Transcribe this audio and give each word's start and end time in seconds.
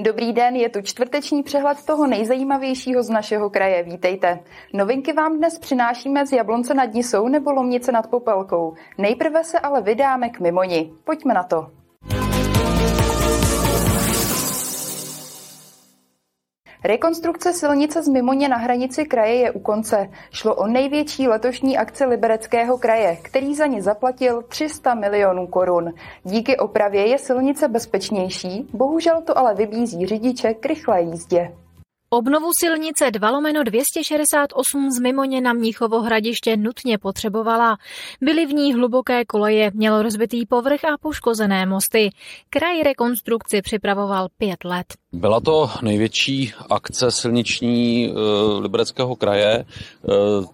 Dobrý 0.00 0.32
den, 0.32 0.56
je 0.56 0.68
tu 0.68 0.82
čtvrteční 0.82 1.42
přehled 1.42 1.84
toho 1.86 2.06
nejzajímavějšího 2.06 3.02
z 3.02 3.10
našeho 3.10 3.50
kraje. 3.50 3.82
Vítejte. 3.82 4.40
Novinky 4.74 5.12
vám 5.12 5.36
dnes 5.36 5.58
přinášíme 5.58 6.26
z 6.26 6.32
Jablonce 6.32 6.74
nad 6.74 6.94
Nisou 6.94 7.28
nebo 7.28 7.52
Lomnice 7.52 7.92
nad 7.92 8.10
Popelkou. 8.10 8.74
Nejprve 8.98 9.44
se 9.44 9.58
ale 9.58 9.82
vydáme 9.82 10.28
k 10.28 10.40
Mimoni. 10.40 10.92
Pojďme 11.04 11.34
na 11.34 11.42
to. 11.42 11.77
Rekonstrukce 16.84 17.52
silnice 17.52 18.02
z 18.02 18.08
Mimoně 18.08 18.48
na 18.48 18.56
hranici 18.56 19.04
kraje 19.04 19.34
je 19.34 19.50
u 19.50 19.58
konce. 19.58 20.10
Šlo 20.30 20.54
o 20.54 20.66
největší 20.66 21.28
letošní 21.28 21.78
akci 21.78 22.04
Libereckého 22.04 22.78
kraje, 22.78 23.16
který 23.22 23.54
za 23.54 23.66
ní 23.66 23.80
zaplatil 23.80 24.42
300 24.42 24.94
milionů 24.94 25.46
korun. 25.46 25.92
Díky 26.24 26.56
opravě 26.56 27.06
je 27.06 27.18
silnice 27.18 27.68
bezpečnější, 27.68 28.68
bohužel 28.72 29.22
to 29.22 29.38
ale 29.38 29.54
vybízí 29.54 30.06
řidiče 30.06 30.54
k 30.54 30.66
rychlé 30.66 31.02
jízdě. 31.02 31.52
Obnovu 32.10 32.50
silnice 32.60 33.10
2 33.10 33.30
lomeno 33.30 33.64
268 33.64 34.90
z 34.90 35.00
Mimoně 35.00 35.40
na 35.40 35.52
Mnichovo 35.52 36.00
hradiště 36.00 36.56
nutně 36.56 36.98
potřebovala. 36.98 37.76
Byly 38.20 38.46
v 38.46 38.52
ní 38.52 38.74
hluboké 38.74 39.24
koleje, 39.24 39.70
mělo 39.74 40.02
rozbitý 40.02 40.46
povrch 40.46 40.84
a 40.84 40.98
poškozené 41.00 41.66
mosty. 41.66 42.10
Kraj 42.50 42.82
rekonstrukci 42.82 43.62
připravoval 43.62 44.28
pět 44.38 44.64
let. 44.64 44.86
Byla 45.12 45.40
to 45.40 45.70
největší 45.82 46.52
akce 46.70 47.10
silniční 47.10 48.06
e, 48.06 48.12
Libereckého 48.60 49.16
kraje. 49.16 49.52
E, 49.54 49.64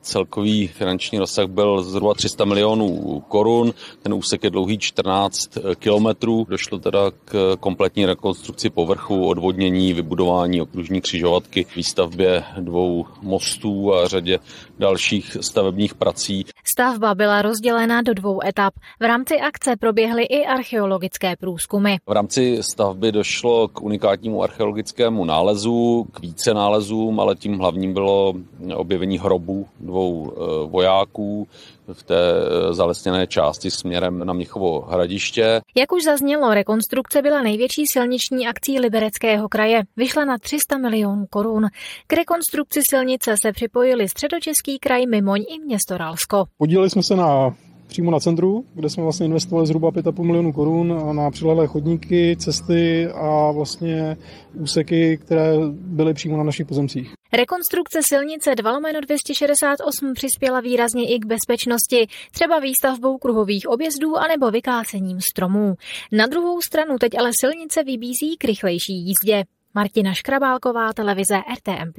celkový 0.00 0.66
finanční 0.66 1.18
rozsah 1.18 1.46
byl 1.46 1.82
zhruba 1.82 2.14
300 2.14 2.44
milionů 2.44 3.20
korun. 3.28 3.74
Ten 4.02 4.14
úsek 4.14 4.44
je 4.44 4.50
dlouhý 4.50 4.78
14 4.78 5.50
kilometrů. 5.78 6.46
Došlo 6.48 6.78
teda 6.78 7.10
k 7.24 7.56
kompletní 7.60 8.06
rekonstrukci 8.06 8.70
povrchu, 8.70 9.26
odvodnění, 9.26 9.92
vybudování 9.92 10.60
okružní 10.60 11.00
křižovatky, 11.44 11.66
výstavbě 11.76 12.44
dvou 12.60 13.06
mostů 13.22 13.94
a 13.94 14.08
řadě 14.08 14.38
dalších 14.78 15.36
stavebních 15.40 15.94
prací. 15.94 16.44
Stavba 16.64 17.14
byla 17.14 17.42
rozdělena 17.42 18.02
do 18.02 18.14
dvou 18.14 18.40
etap. 18.46 18.74
V 19.00 19.04
rámci 19.04 19.40
akce 19.40 19.76
proběhly 19.76 20.24
i 20.24 20.46
archeologické 20.46 21.36
průzkumy. 21.36 21.96
V 22.06 22.12
rámci 22.12 22.58
stavby 22.60 23.12
došlo 23.12 23.68
k 23.68 23.82
unikátnímu 23.82 24.42
archeologickému 24.42 25.24
nálezu, 25.24 26.06
k 26.12 26.20
více 26.20 26.54
nálezům, 26.54 27.20
ale 27.20 27.36
tím 27.36 27.58
hlavním 27.58 27.92
bylo 27.92 28.34
objevení 28.74 29.18
hrobů 29.18 29.66
dvou 29.80 30.32
e, 30.32 30.66
vojáků 30.66 31.48
v 31.92 32.02
té 32.02 32.16
e, 32.16 32.74
zalesněné 32.74 33.26
části 33.26 33.70
směrem 33.70 34.18
na 34.18 34.32
Mnichovo 34.32 34.80
hradiště. 34.80 35.60
Jak 35.76 35.92
už 35.92 36.04
zaznělo, 36.04 36.54
rekonstrukce 36.54 37.22
byla 37.22 37.42
největší 37.42 37.86
silniční 37.86 38.46
akcí 38.48 38.80
Libereckého 38.80 39.48
kraje. 39.48 39.82
Vyšla 39.96 40.24
na 40.24 40.38
300 40.38 40.78
milionů 40.78 41.26
korun. 41.30 41.66
K 42.06 42.12
rekonstrukci 42.12 42.80
silnice 42.90 43.34
se 43.42 43.52
připojili 43.52 44.08
středočeský 44.08 44.78
kraj 44.78 45.06
Mimoň 45.06 45.40
i 45.40 45.58
město 45.64 45.98
Ralsko. 45.98 46.44
Podíleli 46.58 46.90
jsme 46.90 47.02
se 47.02 47.16
na 47.16 47.54
přímo 47.86 48.10
na 48.10 48.20
centru, 48.20 48.64
kde 48.74 48.90
jsme 48.90 49.02
vlastně 49.02 49.26
investovali 49.26 49.66
zhruba 49.66 49.90
5,5 49.90 50.24
milionů 50.24 50.52
korun 50.52 51.16
na 51.16 51.30
přilehlé 51.30 51.66
chodníky, 51.66 52.36
cesty 52.36 53.06
a 53.06 53.50
vlastně 53.50 54.16
úseky, 54.54 55.18
které 55.18 55.52
byly 55.70 56.14
přímo 56.14 56.36
na 56.36 56.44
našich 56.44 56.66
pozemcích. 56.66 57.12
Rekonstrukce 57.32 58.00
silnice 58.02 58.54
2 58.54 58.78
268 59.00 60.14
přispěla 60.14 60.60
výrazně 60.60 61.14
i 61.14 61.18
k 61.18 61.26
bezpečnosti, 61.26 62.06
třeba 62.32 62.58
výstavbou 62.58 63.18
kruhových 63.18 63.68
objezdů 63.68 64.16
anebo 64.16 64.50
vykácením 64.50 65.20
stromů. 65.20 65.74
Na 66.12 66.26
druhou 66.26 66.60
stranu 66.60 66.98
teď 66.98 67.18
ale 67.18 67.30
silnice 67.40 67.84
vybízí 67.84 68.36
k 68.38 68.44
rychlejší 68.44 68.92
jízdě. 68.92 69.44
Martina 69.74 70.14
Škrabálková, 70.14 70.92
televize 70.92 71.36
RTM+. 71.36 71.92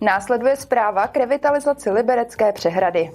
Následuje 0.00 0.56
zpráva 0.56 1.06
k 1.06 1.16
revitalizaci 1.16 1.90
Liberecké 1.90 2.52
přehrady. 2.52 3.10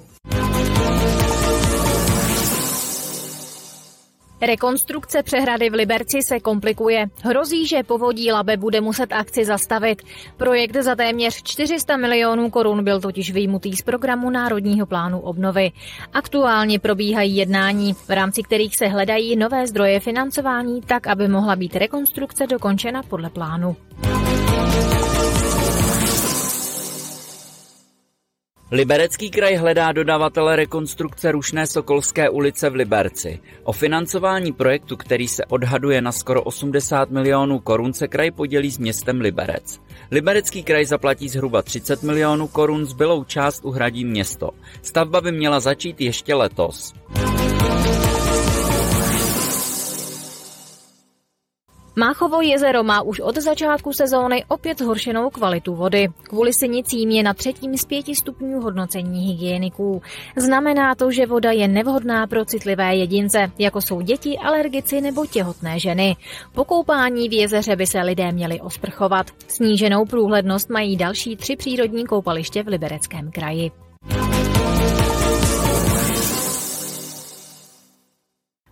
Rekonstrukce 4.41 5.23
přehrady 5.23 5.69
v 5.69 5.73
Liberci 5.73 6.19
se 6.27 6.39
komplikuje. 6.39 7.05
Hrozí, 7.23 7.67
že 7.67 7.83
povodí 7.83 8.31
Labe 8.31 8.57
bude 8.57 8.81
muset 8.81 9.13
akci 9.13 9.45
zastavit. 9.45 10.01
Projekt 10.37 10.75
za 10.75 10.95
téměř 10.95 11.43
400 11.43 11.97
milionů 11.97 12.49
korun 12.49 12.83
byl 12.83 13.01
totiž 13.01 13.31
vyjmutý 13.31 13.75
z 13.75 13.81
programu 13.81 14.29
Národního 14.29 14.85
plánu 14.85 15.19
obnovy. 15.19 15.71
Aktuálně 16.13 16.79
probíhají 16.79 17.35
jednání, 17.35 17.93
v 17.93 18.09
rámci 18.09 18.43
kterých 18.43 18.77
se 18.77 18.87
hledají 18.87 19.35
nové 19.35 19.67
zdroje 19.67 19.99
financování 19.99 20.81
tak, 20.81 21.07
aby 21.07 21.27
mohla 21.27 21.55
být 21.55 21.75
rekonstrukce 21.75 22.47
dokončena 22.47 23.03
podle 23.03 23.29
plánu. 23.29 23.75
Liberecký 28.73 29.29
kraj 29.29 29.55
hledá 29.55 29.91
dodavatele 29.91 30.55
rekonstrukce 30.55 31.31
rušné 31.31 31.67
Sokolské 31.67 32.29
ulice 32.29 32.69
v 32.69 32.75
Liberci. 32.75 33.39
O 33.63 33.71
financování 33.71 34.51
projektu, 34.51 34.97
který 34.97 35.27
se 35.27 35.45
odhaduje 35.45 36.01
na 36.01 36.11
skoro 36.11 36.43
80 36.43 37.09
milionů 37.11 37.59
korun, 37.59 37.93
se 37.93 38.07
kraj 38.07 38.31
podělí 38.31 38.71
s 38.71 38.77
městem 38.77 39.21
Liberec. 39.21 39.79
Liberecký 40.11 40.63
kraj 40.63 40.85
zaplatí 40.85 41.29
zhruba 41.29 41.61
30 41.61 42.03
milionů 42.03 42.47
korun, 42.47 42.85
zbylou 42.85 43.23
část 43.23 43.65
uhradí 43.65 44.05
město. 44.05 44.49
Stavba 44.81 45.21
by 45.21 45.31
měla 45.31 45.59
začít 45.59 46.01
ještě 46.01 46.35
letos. 46.35 46.93
Máchovo 51.95 52.41
jezero 52.41 52.83
má 52.83 53.01
už 53.01 53.19
od 53.19 53.37
začátku 53.37 53.93
sezóny 53.93 54.45
opět 54.47 54.79
zhoršenou 54.79 55.29
kvalitu 55.29 55.75
vody. 55.75 56.07
Kvůli 56.23 56.53
sinicím 56.53 57.09
je 57.09 57.23
na 57.23 57.33
třetím 57.33 57.77
z 57.77 57.85
pěti 57.85 58.15
stupňů 58.15 58.61
hodnocení 58.61 59.27
hygieniků. 59.27 60.01
Znamená 60.37 60.95
to, 60.95 61.11
že 61.11 61.25
voda 61.25 61.51
je 61.51 61.67
nevhodná 61.67 62.27
pro 62.27 62.45
citlivé 62.45 62.95
jedince, 62.95 63.51
jako 63.59 63.81
jsou 63.81 64.01
děti, 64.01 64.37
alergici 64.37 65.01
nebo 65.01 65.25
těhotné 65.25 65.79
ženy. 65.79 66.15
Po 66.53 66.65
koupání 66.65 67.29
v 67.29 67.33
jezeře 67.33 67.75
by 67.75 67.87
se 67.87 68.01
lidé 68.01 68.31
měli 68.31 68.61
osprchovat. 68.61 69.27
Sníženou 69.47 70.05
průhlednost 70.05 70.69
mají 70.69 70.97
další 70.97 71.35
tři 71.35 71.55
přírodní 71.55 72.05
koupaliště 72.05 72.63
v 72.63 72.67
Libereckém 72.67 73.31
kraji. 73.31 73.71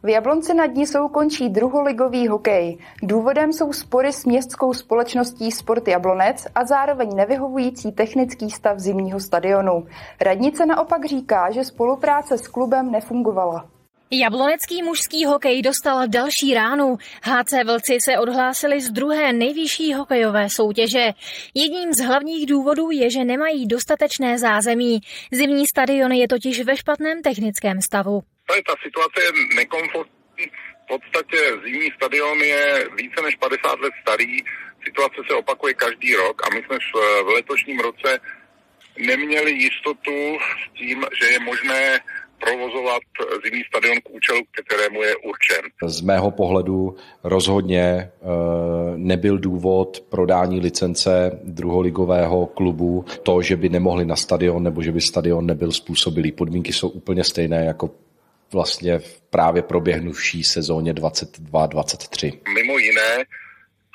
V 0.03 0.09
Jablonci 0.09 0.53
nad 0.53 0.75
Nisou 0.75 1.07
končí 1.07 1.49
druholigový 1.49 2.27
hokej. 2.27 2.77
Důvodem 3.03 3.53
jsou 3.53 3.73
spory 3.73 4.13
s 4.13 4.25
městskou 4.25 4.73
společností 4.73 5.51
Sport 5.51 5.87
Jablonec 5.87 6.47
a 6.55 6.65
zároveň 6.65 7.15
nevyhovující 7.15 7.91
technický 7.91 8.51
stav 8.51 8.79
zimního 8.79 9.19
stadionu. 9.19 9.85
Radnice 10.21 10.65
naopak 10.65 11.05
říká, 11.05 11.51
že 11.51 11.63
spolupráce 11.63 12.37
s 12.37 12.47
klubem 12.47 12.91
nefungovala. 12.91 13.65
Jablonecký 14.11 14.83
mužský 14.83 15.25
hokej 15.25 15.61
dostal 15.61 16.07
další 16.07 16.53
ránu. 16.53 16.97
HC 17.21 17.53
Vlci 17.65 17.97
se 18.01 18.19
odhlásili 18.19 18.81
z 18.81 18.89
druhé 18.89 19.33
nejvyšší 19.33 19.93
hokejové 19.93 20.49
soutěže. 20.49 21.11
Jedním 21.53 21.93
z 21.93 21.99
hlavních 22.01 22.45
důvodů 22.45 22.91
je, 22.91 23.09
že 23.09 23.23
nemají 23.23 23.67
dostatečné 23.67 24.39
zázemí. 24.39 24.99
Zimní 25.31 25.67
stadion 25.67 26.11
je 26.11 26.27
totiž 26.27 26.61
ve 26.61 26.77
špatném 26.77 27.21
technickém 27.21 27.81
stavu 27.81 28.21
to 28.49 28.61
ta 28.67 28.75
situace 28.83 29.17
je 29.25 29.31
nekomfortní. 29.55 30.45
V 30.83 30.87
podstatě 30.87 31.37
zimní 31.63 31.89
stadion 31.95 32.37
je 32.39 32.87
více 32.95 33.21
než 33.21 33.35
50 33.35 33.79
let 33.79 33.93
starý, 34.01 34.37
situace 34.85 35.17
se 35.27 35.33
opakuje 35.35 35.73
každý 35.73 36.15
rok 36.15 36.41
a 36.45 36.53
my 36.53 36.63
jsme 36.65 36.77
v, 37.25 37.27
letošním 37.35 37.79
roce 37.79 38.19
neměli 38.97 39.51
jistotu 39.51 40.37
s 40.39 40.77
tím, 40.77 41.05
že 41.19 41.25
je 41.25 41.39
možné 41.39 41.99
provozovat 42.39 43.01
zimní 43.43 43.63
stadion 43.67 43.97
k 44.01 44.09
účelu, 44.09 44.41
kterému 44.65 45.03
je 45.03 45.15
určen. 45.15 45.61
Z 45.83 46.01
mého 46.01 46.31
pohledu 46.31 46.95
rozhodně 47.23 47.81
e, 47.81 48.09
nebyl 48.95 49.37
důvod 49.37 49.99
prodání 50.09 50.59
licence 50.59 51.39
druholigového 51.43 52.45
klubu 52.45 53.05
to, 53.23 53.41
že 53.41 53.55
by 53.55 53.69
nemohli 53.69 54.05
na 54.05 54.15
stadion 54.15 54.63
nebo 54.63 54.83
že 54.83 54.91
by 54.91 55.01
stadion 55.01 55.45
nebyl 55.45 55.71
způsobilý. 55.71 56.31
Podmínky 56.31 56.73
jsou 56.73 56.89
úplně 56.89 57.23
stejné 57.23 57.65
jako 57.65 57.89
vlastně 58.53 58.99
v 58.99 59.21
právě 59.29 59.61
proběhnuvší 59.61 60.43
sezóně 60.43 60.93
22-23. 60.93 62.39
Mimo 62.53 62.77
jiné, 62.77 63.25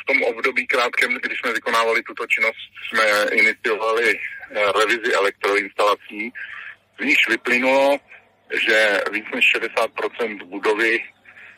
v 0.03 0.05
tom 0.07 0.23
období 0.23 0.67
krátkém, 0.67 1.11
když 1.23 1.39
jsme 1.39 1.53
vykonávali 1.53 2.03
tuto 2.03 2.27
činnost, 2.27 2.65
jsme 2.89 3.05
iniciovali 3.33 4.19
eh, 4.19 4.73
revizi 4.73 5.15
elektroinstalací, 5.15 6.33
z 7.01 7.05
níž 7.05 7.29
vyplynulo, 7.29 7.99
že 8.67 9.01
víc 9.13 9.25
než 9.35 9.45
60% 9.57 10.45
budovy 10.47 11.01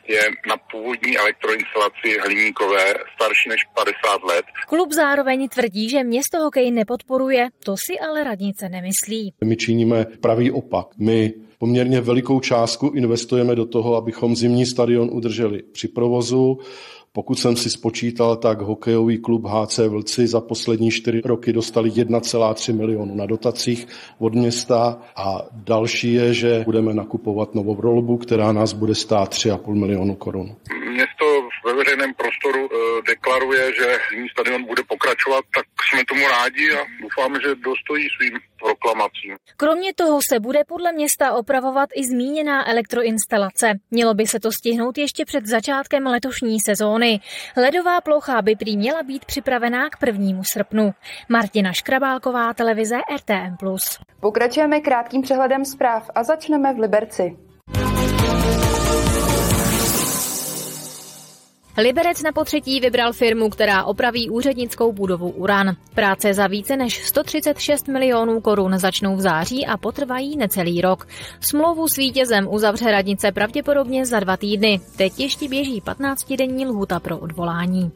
je 0.07 0.21
na 0.47 0.57
původní 0.71 1.17
elektroinstalaci 1.17 2.19
hliníkové 2.23 2.93
starší 3.15 3.49
než 3.49 3.63
50 3.75 4.23
let. 4.23 4.45
Klub 4.67 4.91
zároveň 4.91 5.49
tvrdí, 5.49 5.89
že 5.89 6.03
město 6.03 6.39
hokej 6.39 6.71
nepodporuje, 6.71 7.47
to 7.63 7.75
si 7.77 7.99
ale 7.99 8.23
radnice 8.23 8.69
nemyslí. 8.69 9.33
My 9.43 9.55
činíme 9.55 10.05
pravý 10.05 10.51
opak. 10.51 10.87
My 10.99 11.33
poměrně 11.57 12.01
velikou 12.01 12.39
částku 12.39 12.87
investujeme 12.87 13.55
do 13.55 13.65
toho, 13.65 13.95
abychom 13.95 14.35
zimní 14.35 14.65
stadion 14.65 15.09
udrželi 15.11 15.63
při 15.71 15.87
provozu, 15.87 16.57
Pokud 17.17 17.39
jsem 17.39 17.55
si 17.55 17.69
spočítal, 17.69 18.35
tak 18.35 18.61
hokejový 18.61 19.17
klub 19.17 19.45
HC 19.45 19.77
Vlci 19.77 20.27
za 20.27 20.41
poslední 20.41 20.91
čtyři 20.91 21.21
roky 21.25 21.53
dostali 21.53 21.89
1,3 21.89 22.75
milionu 22.75 23.15
na 23.15 23.25
dotacích 23.25 23.87
od 24.19 24.35
města 24.35 25.01
a 25.15 25.41
další 25.51 26.13
je, 26.13 26.33
že 26.33 26.63
budeme 26.65 26.93
nakupovat 26.93 27.55
novou 27.55 27.81
rolbu, 27.81 28.17
která 28.17 28.51
nás 28.51 28.73
bude 28.73 28.95
stát 28.95 29.33
3,5 29.33 29.73
milionu 29.73 30.15
korun. 30.15 30.55
Město 31.27 31.67
ve 31.67 31.73
veřejném 31.73 32.13
prostoru 32.13 32.69
e, 32.71 33.01
deklaruje, 33.07 33.75
že 33.75 33.97
zimní 34.11 34.29
stadion 34.29 34.63
bude 34.63 34.83
pokračovat, 34.83 35.45
tak 35.55 35.65
jsme 35.89 36.01
tomu 36.05 36.27
rádi 36.27 36.73
a 36.73 36.85
doufáme, 37.01 37.39
že 37.41 37.55
dostojí 37.55 38.07
svým 38.17 38.39
proklamacím. 38.59 39.35
Kromě 39.57 39.93
toho 39.93 40.19
se 40.29 40.39
bude 40.39 40.59
podle 40.67 40.91
města 40.91 41.33
opravovat 41.33 41.89
i 41.95 42.03
zmíněná 42.05 42.69
elektroinstalace. 42.69 43.67
Mělo 43.91 44.13
by 44.13 44.27
se 44.27 44.39
to 44.39 44.51
stihnout 44.51 44.97
ještě 44.97 45.25
před 45.25 45.45
začátkem 45.45 46.05
letošní 46.05 46.59
sezóny. 46.59 47.19
Ledová 47.57 48.01
plocha 48.01 48.41
by 48.41 48.55
prý 48.55 48.77
měla 48.77 49.03
být 49.03 49.25
připravená 49.25 49.89
k 49.89 49.97
prvnímu 49.97 50.43
srpnu. 50.43 50.91
Martina 51.29 51.73
Škrabálková, 51.73 52.53
televize 52.53 52.97
RTM+. 53.15 53.55
Pokračujeme 54.19 54.79
krátkým 54.79 55.21
přehledem 55.21 55.65
zpráv 55.65 56.09
a 56.15 56.23
začneme 56.23 56.73
v 56.73 56.79
Liberci. 56.79 57.46
Liberec 61.79 62.23
na 62.23 62.31
potřetí 62.31 62.79
vybral 62.79 63.13
firmu, 63.13 63.49
která 63.49 63.83
opraví 63.83 64.29
úřednickou 64.29 64.91
budovu 64.91 65.29
Uran. 65.29 65.75
Práce 65.95 66.33
za 66.33 66.47
více 66.47 66.77
než 66.77 67.05
136 67.05 67.87
milionů 67.87 68.41
korun 68.41 68.77
začnou 68.77 69.15
v 69.15 69.21
září 69.21 69.65
a 69.65 69.77
potrvají 69.77 70.37
necelý 70.37 70.81
rok. 70.81 71.07
Smlouvu 71.39 71.87
s 71.87 71.95
vítězem 71.97 72.47
uzavře 72.51 72.91
radnice 72.91 73.31
pravděpodobně 73.31 74.05
za 74.05 74.19
dva 74.19 74.37
týdny. 74.37 74.79
Teď 74.97 75.19
ještě 75.19 75.49
běží 75.49 75.81
15-denní 75.81 76.65
lhuta 76.65 76.99
pro 76.99 77.17
odvolání. 77.17 77.91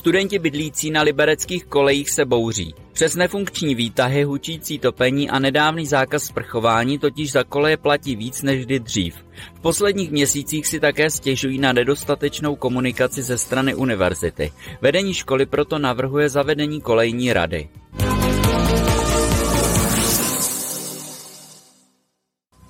Studenti 0.00 0.38
bydlící 0.38 0.90
na 0.90 1.02
libereckých 1.02 1.64
kolejích 1.64 2.10
se 2.10 2.24
bouří. 2.24 2.74
Přes 2.92 3.16
nefunkční 3.16 3.74
výtahy, 3.74 4.24
hučící 4.24 4.78
topení 4.78 5.30
a 5.30 5.38
nedávný 5.38 5.86
zákaz 5.86 6.24
sprchování 6.24 6.98
totiž 6.98 7.32
za 7.32 7.44
koleje 7.44 7.76
platí 7.76 8.16
víc 8.16 8.42
než 8.42 8.66
kdy 8.66 8.80
dřív. 8.80 9.14
V 9.54 9.60
posledních 9.60 10.10
měsících 10.10 10.66
si 10.66 10.80
také 10.80 11.10
stěžují 11.10 11.58
na 11.58 11.72
nedostatečnou 11.72 12.56
komunikaci 12.56 13.22
ze 13.22 13.38
strany 13.38 13.74
univerzity. 13.74 14.52
Vedení 14.80 15.14
školy 15.14 15.46
proto 15.46 15.78
navrhuje 15.78 16.28
zavedení 16.28 16.80
kolejní 16.80 17.32
rady. 17.32 17.68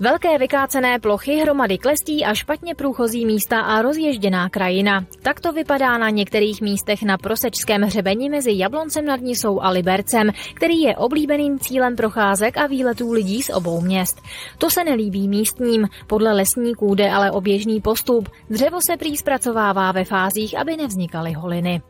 Velké 0.03 0.39
vykácené 0.39 0.99
plochy, 0.99 1.37
hromady 1.37 1.79
klestí 1.79 2.25
a 2.25 2.35
špatně 2.35 2.75
průchozí 2.75 3.27
místa 3.27 3.61
a 3.61 3.83
rozježděná 3.83 4.49
krajina. 4.49 5.05
Tak 5.23 5.41
to 5.41 5.53
vypadá 5.53 5.99
na 5.99 6.11
některých 6.11 6.61
místech 6.61 7.03
na 7.03 7.19
Prosečském 7.19 7.83
hřebeni 7.83 8.31
mezi 8.31 8.51
Jabloncem 8.55 9.05
nad 9.05 9.21
Nisou 9.21 9.61
a 9.61 9.71
Libercem, 9.71 10.31
který 10.55 10.81
je 10.81 10.97
oblíbeným 10.97 11.59
cílem 11.59 11.97
procházek 11.97 12.57
a 12.57 12.67
výletů 12.67 13.13
lidí 13.13 13.43
z 13.43 13.51
obou 13.51 13.81
měst. 13.81 14.23
To 14.59 14.71
se 14.71 14.85
nelíbí 14.85 15.29
místním. 15.29 15.89
Podle 16.07 16.33
lesníků 16.33 16.95
jde 16.95 17.11
ale 17.11 17.31
o 17.31 17.41
běžný 17.41 17.81
postup. 17.81 18.29
Dřevo 18.51 18.79
se 18.81 18.97
prý 18.97 19.17
zpracovává 19.17 19.93
ve 19.93 20.05
fázích, 20.05 20.59
aby 20.59 20.77
nevznikaly 20.77 21.33
holiny. 21.33 21.83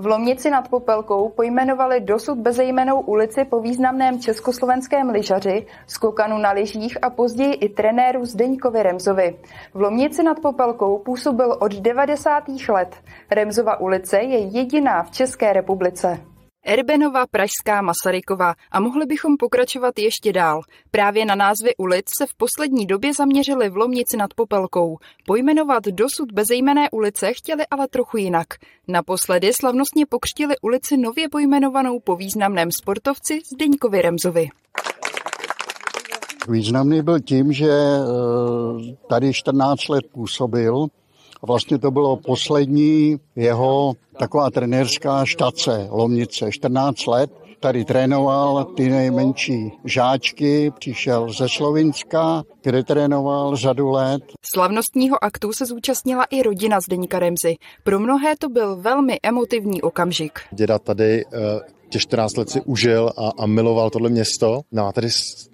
V 0.00 0.06
Lomnici 0.06 0.50
nad 0.50 0.68
Popelkou 0.68 1.28
pojmenovali 1.28 2.00
dosud 2.00 2.38
bezejmenou 2.38 3.00
ulici 3.00 3.44
po 3.44 3.60
významném 3.60 4.20
československém 4.20 5.08
lyžaři, 5.08 5.66
skokanu 5.86 6.38
na 6.38 6.50
lyžích 6.50 6.98
a 7.02 7.10
později 7.10 7.54
i 7.54 7.68
trenéru 7.68 8.24
Zdeňkovi 8.24 8.82
Remzovi. 8.82 9.38
V 9.74 9.80
Lomnici 9.80 10.22
nad 10.22 10.40
Popelkou 10.40 10.98
působil 10.98 11.56
od 11.60 11.74
90. 11.74 12.44
let. 12.68 12.96
Remzova 13.30 13.80
ulice 13.80 14.18
je 14.18 14.38
jediná 14.38 15.02
v 15.02 15.10
České 15.10 15.52
republice. 15.52 16.29
Erbenova, 16.64 17.26
Pražská, 17.26 17.82
Masarykova 17.82 18.54
a 18.70 18.80
mohli 18.80 19.06
bychom 19.06 19.36
pokračovat 19.36 19.98
ještě 19.98 20.32
dál. 20.32 20.60
Právě 20.90 21.24
na 21.24 21.34
názvy 21.34 21.76
ulic 21.78 22.04
se 22.18 22.26
v 22.26 22.34
poslední 22.34 22.86
době 22.86 23.14
zaměřili 23.14 23.70
v 23.70 23.76
Lomnici 23.76 24.16
nad 24.16 24.34
Popelkou. 24.34 24.98
Pojmenovat 25.26 25.84
dosud 25.84 26.32
bezejmené 26.32 26.90
ulice 26.90 27.32
chtěli 27.32 27.64
ale 27.70 27.88
trochu 27.88 28.16
jinak. 28.16 28.46
Naposledy 28.88 29.52
slavnostně 29.52 30.06
pokřtili 30.06 30.54
ulici 30.62 30.96
nově 30.96 31.28
pojmenovanou 31.28 32.00
po 32.00 32.16
významném 32.16 32.68
sportovci 32.72 33.40
Zdeňkovi 33.52 34.02
Remzovi. 34.02 34.48
Významný 36.48 37.02
byl 37.02 37.20
tím, 37.20 37.52
že 37.52 37.70
eh, 37.70 38.96
tady 39.08 39.32
14 39.32 39.88
let 39.88 40.04
působil 40.12 40.86
Vlastně 41.42 41.78
to 41.78 41.90
bylo 41.90 42.16
poslední 42.16 43.16
jeho 43.36 43.94
taková 44.18 44.50
trenérská 44.50 45.24
štace 45.24 45.88
Lomnice, 45.90 46.52
14 46.52 47.06
let. 47.06 47.30
Tady 47.60 47.84
trénoval 47.84 48.64
ty 48.64 48.88
nejmenší 48.88 49.72
žáčky, 49.84 50.72
přišel 50.78 51.32
ze 51.32 51.48
Slovinska, 51.48 52.42
kde 52.62 52.82
trénoval 52.82 53.56
řadu 53.56 53.90
let. 53.90 54.22
Slavnostního 54.54 55.24
aktu 55.24 55.52
se 55.52 55.66
zúčastnila 55.66 56.24
i 56.24 56.42
rodina 56.42 56.80
Zdeníka 56.80 57.18
Remzy. 57.18 57.56
Pro 57.84 58.00
mnohé 58.00 58.36
to 58.38 58.48
byl 58.48 58.76
velmi 58.76 59.18
emotivní 59.22 59.82
okamžik. 59.82 60.40
Děda 60.52 60.78
tady 60.78 61.24
eh, 61.24 61.60
těch 61.90 62.02
14 62.02 62.36
let 62.36 62.50
si 62.50 62.60
užil 62.60 63.10
a, 63.16 63.30
a 63.38 63.46
miloval 63.46 63.90
tohle 63.90 64.10
město. 64.10 64.60
No 64.72 64.86
a 64.86 64.92
tady 64.92 65.08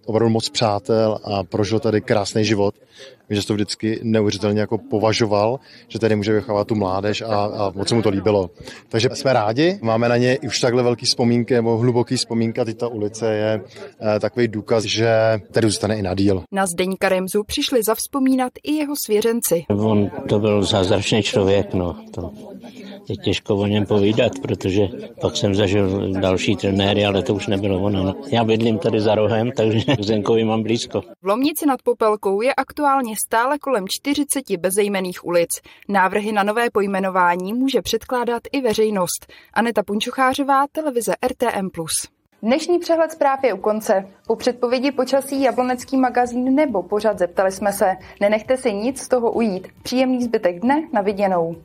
opravdu 0.06 0.32
moc 0.32 0.48
přátel 0.48 1.18
a 1.24 1.42
prožil 1.42 1.80
tady 1.80 2.00
krásný 2.00 2.44
život. 2.44 2.74
Vím, 3.28 3.40
že 3.40 3.46
to 3.46 3.54
vždycky 3.54 4.00
neuvěřitelně 4.02 4.60
jako 4.60 4.78
považoval, 4.78 5.60
že 5.88 5.98
tady 5.98 6.16
může 6.16 6.32
vychovávat 6.32 6.66
tu 6.66 6.74
mládež 6.74 7.22
a, 7.22 7.44
a 7.44 7.72
moc 7.74 7.88
se 7.88 7.94
mu 7.94 8.02
to 8.02 8.08
líbilo. 8.08 8.50
Takže 8.88 9.08
jsme 9.12 9.32
rádi, 9.32 9.78
máme 9.82 10.08
na 10.08 10.16
ně 10.16 10.38
už 10.38 10.60
takhle 10.60 10.82
velký 10.82 11.06
vzpomínky 11.06 11.54
nebo 11.54 11.78
hluboký 11.78 12.16
vzpomínka, 12.16 12.64
teď 12.64 12.78
ta 12.78 12.88
ulice 12.88 13.34
je 13.34 13.60
e, 14.16 14.20
takový 14.20 14.48
důkaz, 14.48 14.84
že 14.84 15.08
tady 15.52 15.66
zůstane 15.66 15.96
i 15.96 16.02
na 16.02 16.14
díl. 16.14 16.42
Na 16.52 16.66
Zdeňka 16.66 17.08
Remzu 17.08 17.42
přišli 17.46 17.80
zavzpomínat 17.86 18.52
i 18.62 18.72
jeho 18.72 18.94
svěřenci. 19.04 19.64
On 19.68 20.10
to 20.28 20.38
byl 20.38 20.62
zázračný 20.62 21.22
člověk, 21.22 21.74
no. 21.74 21.96
To 22.14 22.32
je 23.08 23.16
těžko 23.16 23.56
o 23.56 23.66
něm 23.66 23.86
povídat, 23.86 24.32
protože 24.42 24.88
pak 25.20 25.36
jsem 25.36 25.54
zažil 25.54 26.12
další 26.20 26.56
trenéry, 26.56 27.04
ale 27.04 27.22
to 27.22 27.34
už 27.34 27.46
nebylo 27.46 27.80
ono. 27.80 28.04
No. 28.04 28.14
Já 28.28 28.44
bydlím 28.44 28.78
tady 28.78 29.00
za 29.00 29.14
rohem, 29.14 29.52
takže 29.52 29.80
k 29.96 30.00
Zenkovi 30.00 30.44
mám 30.44 30.62
blízko. 30.62 31.00
V 31.22 31.26
Lomnici 31.26 31.66
nad 31.66 31.82
Popelkou 31.82 32.40
je 32.40 32.54
aktuálně 32.54 33.14
stále 33.26 33.58
kolem 33.58 33.84
40 33.88 34.56
bezejmených 34.58 35.26
ulic. 35.26 35.50
Návrhy 35.88 36.32
na 36.32 36.42
nové 36.42 36.70
pojmenování 36.70 37.52
může 37.52 37.82
předkládat 37.82 38.42
i 38.52 38.60
veřejnost. 38.60 39.32
Aneta 39.54 39.82
Punčuchářová, 39.82 40.64
televize 40.72 41.12
RTM+. 41.26 41.68
Dnešní 42.42 42.78
přehled 42.78 43.12
zpráv 43.12 43.44
je 43.44 43.52
u 43.52 43.56
konce. 43.56 44.08
Po 44.26 44.36
předpovědi 44.36 44.92
počasí 44.92 45.42
Jablonecký 45.42 45.96
magazín 45.96 46.54
nebo 46.54 46.82
pořad 46.82 47.18
zeptali 47.18 47.52
jsme 47.52 47.72
se. 47.72 47.96
Nenechte 48.20 48.56
si 48.56 48.72
nic 48.72 49.00
z 49.00 49.08
toho 49.08 49.32
ujít. 49.32 49.68
Příjemný 49.82 50.22
zbytek 50.22 50.60
dne 50.60 50.88
na 50.92 51.00
viděnou. 51.00 51.56